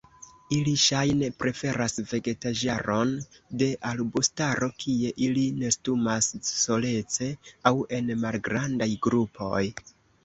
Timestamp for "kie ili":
4.85-5.43